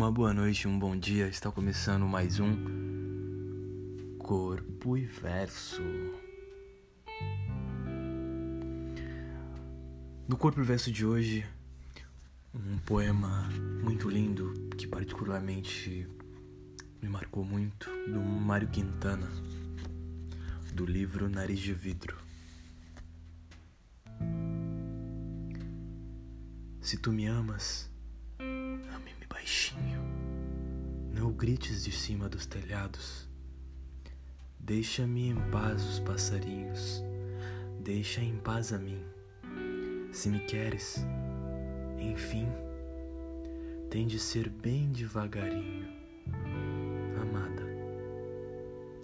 [0.00, 1.28] Uma boa noite, um bom dia.
[1.28, 2.56] Está começando mais um
[4.18, 5.82] Corpo e Verso.
[10.26, 11.46] No Corpo e Verso de hoje,
[12.54, 13.46] um poema
[13.84, 16.08] muito lindo que particularmente
[17.02, 19.30] me marcou muito, do Mário Quintana,
[20.72, 22.16] do livro Nariz de Vidro.
[26.80, 27.90] Se tu me amas,
[28.38, 29.89] ame-me baixinho.
[31.40, 33.26] Grites de cima dos telhados.
[34.58, 37.02] Deixa-me em paz os passarinhos.
[37.82, 39.02] Deixa em paz a mim.
[40.12, 41.02] Se me queres,
[41.98, 42.46] enfim,
[43.88, 45.88] tem de ser bem devagarinho,
[47.22, 47.64] amada,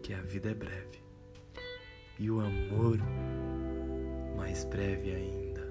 [0.00, 1.00] que a vida é breve
[2.16, 2.96] e o amor
[4.36, 5.68] mais breve ainda.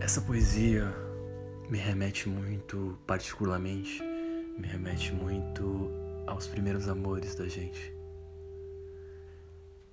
[0.00, 1.03] Essa poesia
[1.68, 4.02] me remete muito, particularmente,
[4.58, 5.90] me remete muito
[6.26, 7.94] aos primeiros amores da gente.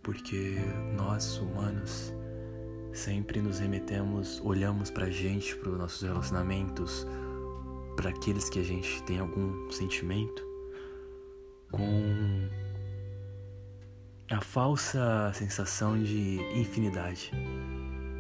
[0.04, 0.58] Porque
[0.96, 2.14] nós, humanos,
[2.92, 7.08] sempre nos remetemos, olhamos pra gente, para os nossos relacionamentos,
[7.96, 10.46] para aqueles que a gente tem algum sentimento,
[11.72, 12.50] com
[14.30, 17.32] a falsa sensação de infinidade.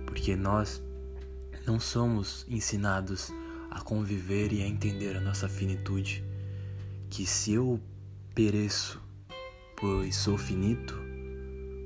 [0.05, 0.83] Porque nós
[1.65, 3.31] não somos ensinados
[3.69, 6.23] a conviver e a entender a nossa finitude.
[7.09, 7.79] Que se eu
[8.33, 9.01] pereço,
[9.77, 10.95] pois sou finito,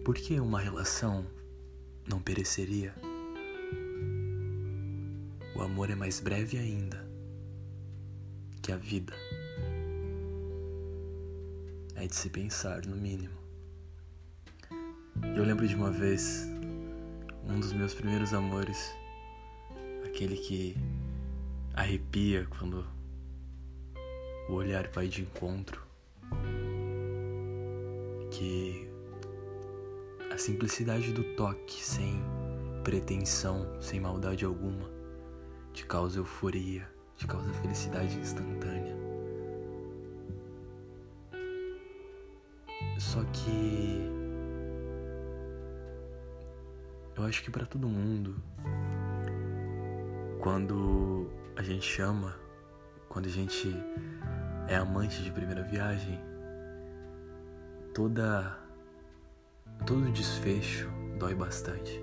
[0.04, 1.26] por que uma relação
[2.08, 2.94] não pereceria?
[5.56, 7.06] O amor é mais breve ainda
[8.66, 9.14] que a vida.
[11.94, 13.38] É de se pensar, no mínimo.
[15.36, 16.48] Eu lembro de uma vez,
[17.48, 18.92] um dos meus primeiros amores,
[20.16, 20.78] aquele que
[21.74, 22.88] arrepia quando
[24.48, 25.86] o olhar vai de encontro,
[28.32, 28.90] que
[30.32, 32.24] a simplicidade do toque, sem
[32.82, 34.90] pretensão, sem maldade alguma,
[35.74, 38.96] te causa euforia, te causa felicidade instantânea.
[42.98, 44.00] Só que
[47.18, 48.42] eu acho que para todo mundo,
[50.46, 52.40] quando a gente ama,
[53.10, 53.76] quando a gente
[54.68, 56.20] é amante de primeira viagem,
[57.96, 58.56] toda
[59.88, 62.00] todo desfecho dói bastante.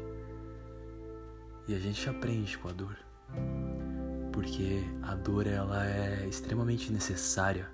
[1.69, 2.98] E a gente aprende com a dor.
[4.32, 7.70] Porque a dor ela é extremamente necessária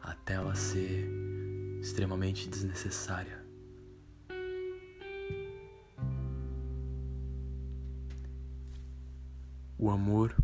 [0.00, 1.10] até ela ser
[1.80, 3.39] extremamente desnecessária.
[9.82, 10.36] O amor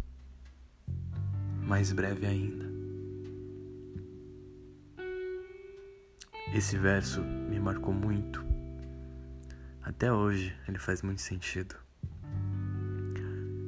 [1.61, 2.65] mais breve ainda.
[6.55, 8.43] Esse verso me marcou muito.
[9.83, 11.75] Até hoje ele faz muito sentido.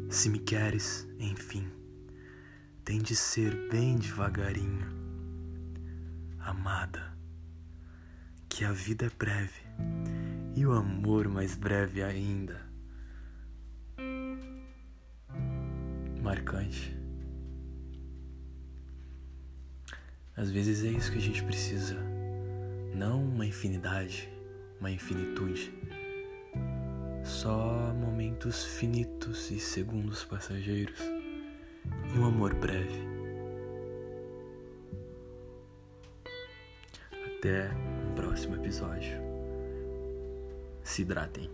[0.09, 1.69] Se me queres, enfim,
[2.83, 4.89] tem de ser bem devagarinho,
[6.39, 7.15] amada,
[8.49, 9.61] que a vida é breve
[10.57, 12.68] e o amor mais breve ainda.
[16.29, 16.95] Marcante.
[20.37, 21.97] Às vezes é isso que a gente precisa.
[22.95, 24.29] Não uma infinidade,
[24.79, 25.73] uma infinitude.
[27.25, 31.01] Só momentos finitos e segundos passageiros.
[32.15, 33.01] E um amor breve.
[37.39, 37.71] Até
[38.07, 39.19] o próximo episódio.
[40.83, 41.49] Se hidratem.